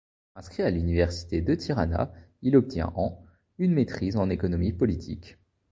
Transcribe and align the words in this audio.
Inscrit 0.35 0.63
à 0.63 0.71
l'université 0.71 1.41
de 1.43 1.53
Tirana, 1.53 2.11
il 2.41 2.57
obtient 2.57 2.91
en 2.95 3.23
une 3.59 3.73
maîtrise 3.75 4.17
en 4.17 4.31
économie 4.31 4.73
politique. 4.73 5.37